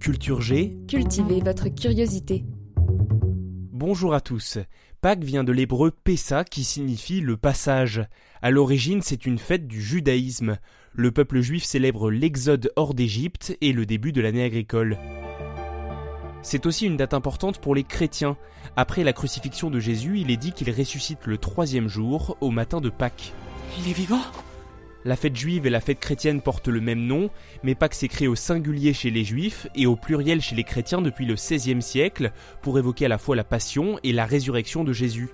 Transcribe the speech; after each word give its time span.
Culture 0.00 0.40
G. 0.40 0.78
Cultivez 0.88 1.40
votre 1.40 1.68
curiosité. 1.68 2.46
Bonjour 3.70 4.14
à 4.14 4.22
tous. 4.22 4.56
Pâques 5.02 5.22
vient 5.22 5.44
de 5.44 5.52
l'hébreu 5.52 5.90
Pessa 5.90 6.42
qui 6.42 6.64
signifie 6.64 7.20
le 7.20 7.36
passage. 7.36 8.00
À 8.40 8.50
l'origine, 8.50 9.02
c'est 9.02 9.26
une 9.26 9.36
fête 9.36 9.66
du 9.66 9.82
judaïsme. 9.82 10.56
Le 10.94 11.10
peuple 11.10 11.42
juif 11.42 11.64
célèbre 11.64 12.10
l'exode 12.10 12.72
hors 12.76 12.94
d'Égypte 12.94 13.54
et 13.60 13.74
le 13.74 13.84
début 13.84 14.12
de 14.12 14.22
l'année 14.22 14.42
agricole. 14.42 14.96
C'est 16.40 16.64
aussi 16.64 16.86
une 16.86 16.96
date 16.96 17.12
importante 17.12 17.60
pour 17.60 17.74
les 17.74 17.84
chrétiens. 17.84 18.38
Après 18.76 19.04
la 19.04 19.12
crucifixion 19.12 19.68
de 19.68 19.80
Jésus, 19.80 20.18
il 20.18 20.30
est 20.30 20.38
dit 20.38 20.52
qu'il 20.52 20.70
ressuscite 20.70 21.26
le 21.26 21.36
troisième 21.36 21.88
jour, 21.88 22.38
au 22.40 22.50
matin 22.50 22.80
de 22.80 22.88
Pâques. 22.88 23.34
Il 23.78 23.90
est 23.90 23.94
vivant? 23.94 24.22
La 25.04 25.16
fête 25.16 25.36
juive 25.36 25.66
et 25.66 25.70
la 25.70 25.80
fête 25.80 25.98
chrétienne 25.98 26.42
portent 26.42 26.68
le 26.68 26.80
même 26.80 27.06
nom, 27.06 27.30
mais 27.62 27.74
Pâques 27.74 27.94
s'écrit 27.94 28.28
au 28.28 28.34
singulier 28.34 28.92
chez 28.92 29.10
les 29.10 29.24
juifs 29.24 29.66
et 29.74 29.86
au 29.86 29.96
pluriel 29.96 30.42
chez 30.42 30.54
les 30.54 30.64
chrétiens 30.64 31.00
depuis 31.00 31.24
le 31.24 31.34
XVIe 31.34 31.80
siècle, 31.80 32.32
pour 32.60 32.78
évoquer 32.78 33.06
à 33.06 33.08
la 33.08 33.16
fois 33.16 33.34
la 33.34 33.44
passion 33.44 33.98
et 34.02 34.12
la 34.12 34.26
résurrection 34.26 34.84
de 34.84 34.92
Jésus. 34.92 35.30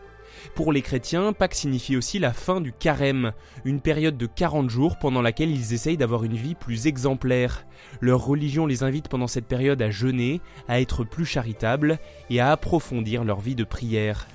Pour 0.55 0.73
les 0.73 0.83
chrétiens, 0.83 1.33
Pâques 1.33 1.55
signifie 1.55 1.97
aussi 1.97 2.21
la 2.21 2.33
fin 2.33 2.61
du 2.61 2.73
carême, 2.73 3.33
une 3.65 3.81
période 3.81 4.17
de 4.17 4.27
40 4.27 4.71
jours 4.71 4.99
pendant 4.99 5.23
laquelle 5.23 5.51
ils 5.51 5.75
essayent 5.75 5.97
d'avoir 5.97 6.23
une 6.23 6.37
vie 6.37 6.55
plus 6.55 6.87
exemplaire. 6.87 7.67
Leur 8.01 8.25
religion 8.25 8.67
les 8.67 8.85
invite 8.85 9.09
pendant 9.09 9.27
cette 9.27 9.47
période 9.47 9.83
à 9.83 9.91
jeûner, 9.91 10.41
à 10.69 10.81
être 10.81 11.03
plus 11.03 11.27
charitables 11.27 11.99
et 12.31 12.39
à 12.39 12.53
approfondir 12.53 13.25
leur 13.25 13.41
vie 13.41 13.57
de 13.57 13.65
prière. 13.65 14.29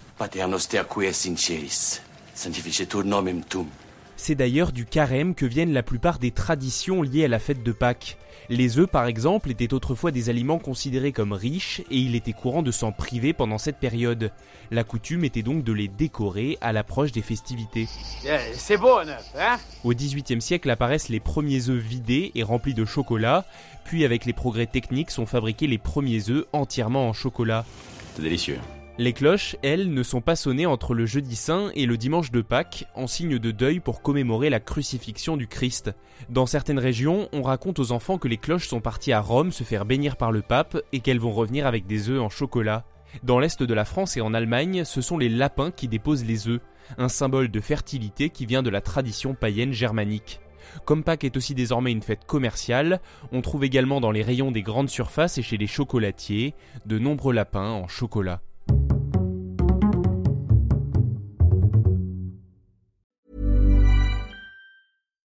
C'est 4.24 4.36
d'ailleurs 4.36 4.72
du 4.72 4.86
carême 4.86 5.34
que 5.34 5.48
viennent 5.48 5.74
la 5.74 5.82
plupart 5.82 6.20
des 6.20 6.30
traditions 6.30 7.02
liées 7.02 7.26
à 7.26 7.28
la 7.28 7.40
fête 7.40 7.64
de 7.64 7.72
Pâques. 7.72 8.18
Les 8.50 8.78
œufs, 8.78 8.88
par 8.88 9.08
exemple, 9.08 9.50
étaient 9.50 9.74
autrefois 9.74 10.12
des 10.12 10.30
aliments 10.30 10.60
considérés 10.60 11.12
comme 11.12 11.34
riches 11.34 11.82
et 11.90 11.98
il 11.98 12.14
était 12.14 12.32
courant 12.32 12.62
de 12.62 12.70
s'en 12.70 12.92
priver 12.92 13.34
pendant 13.34 13.58
cette 13.58 13.78
période. 13.80 14.32
La 14.70 14.84
coutume 14.84 15.24
était 15.24 15.42
donc 15.42 15.64
de 15.64 15.74
les 15.74 15.88
décorer 15.88 16.60
à 16.62 16.72
l'approche 16.72 17.12
des 17.12 17.24
festivités. 17.24 17.88
Eh, 18.24 18.38
C'est 18.54 18.78
beau 18.78 18.96
un 19.00 19.08
œuf, 19.08 19.26
hein? 19.40 19.58
Au 19.84 19.92
XVIIIe 19.92 20.40
siècle 20.40 20.70
apparaissent 20.70 21.10
les 21.10 21.20
premiers 21.20 21.70
œufs 21.70 21.82
vidés 21.82 22.32
et 22.36 22.44
remplis 22.44 22.76
de 22.76 22.86
chocolat, 22.86 23.44
puis 23.86 24.06
avec 24.06 24.26
les 24.26 24.34
progrès 24.34 24.68
techniques 24.68 25.10
sont 25.10 25.26
fabriqués 25.26 25.66
les 25.66 25.80
premiers 25.80 26.30
œufs 26.30 26.46
entièrement 26.54 27.10
en 27.10 27.14
chocolat. 27.14 27.66
C'est 28.16 28.22
délicieux. 28.22 28.60
Les 28.98 29.14
cloches, 29.14 29.56
elles, 29.64 29.92
ne 29.94 30.04
sont 30.04 30.20
pas 30.20 30.36
sonnées 30.36 30.66
entre 30.66 30.94
le 30.94 31.06
jeudi 31.06 31.36
saint 31.36 31.72
et 31.76 31.86
le 31.86 31.98
dimanche 31.98 32.30
de 32.30 32.42
Pâques, 32.42 32.86
en 32.94 33.08
signe 33.08 33.40
de 33.40 33.52
deuil 33.52 33.80
pour 33.80 34.02
commémorer 34.02 34.50
la 34.50 34.60
crucifixion 34.60 35.38
du 35.38 35.48
Christ. 35.48 35.92
Dans 36.30 36.46
certaines 36.46 36.78
régions, 36.78 37.30
on 37.32 37.42
raconte 37.42 37.80
aux 37.80 37.94
enfants 37.94 38.18
que 38.18 38.28
les 38.28 38.38
cloches 38.38 38.68
sont 38.68 38.82
parties 38.82 39.14
à 39.14 39.22
Rome 39.22 39.54
se 39.54 39.64
faire 39.64 39.86
bénir 39.86 40.18
par 40.18 40.32
le 40.32 40.42
pape 40.42 40.78
et 40.92 41.00
qu'elles 41.00 41.20
vont 41.20 41.32
revenir 41.32 41.66
avec 41.66 41.88
des 41.88 42.10
œufs 42.10 42.22
en 42.22 42.30
chocolat. 42.30 42.86
Dans 43.24 43.40
l'est 43.40 43.64
de 43.64 43.74
la 43.74 43.86
France 43.86 44.18
et 44.18 44.22
en 44.22 44.34
Allemagne, 44.34 44.84
ce 44.84 45.02
sont 45.02 45.18
les 45.18 45.30
lapins 45.30 45.72
qui 45.72 45.88
déposent 45.88 46.26
les 46.26 46.50
œufs, 46.50 46.62
un 46.98 47.10
symbole 47.10 47.50
de 47.50 47.60
fertilité 47.62 48.30
qui 48.30 48.46
vient 48.46 48.62
de 48.62 48.70
la 48.70 48.82
tradition 48.82 49.34
païenne 49.34 49.72
germanique. 49.72 50.42
Comme 50.86 51.04
Pâques 51.04 51.24
est 51.24 51.38
aussi 51.38 51.56
désormais 51.56 51.92
une 51.92 52.04
fête 52.04 52.26
commerciale, 52.26 53.02
on 53.32 53.42
trouve 53.42 53.64
également 53.64 54.02
dans 54.02 54.12
les 54.12 54.22
rayons 54.22 54.52
des 54.52 54.64
grandes 54.64 54.90
surfaces 54.90 55.38
et 55.38 55.42
chez 55.42 55.58
les 55.58 55.68
chocolatiers 55.68 56.54
de 56.86 57.00
nombreux 57.00 57.34
lapins 57.34 57.72
en 57.72 57.88
chocolat. 57.88 58.42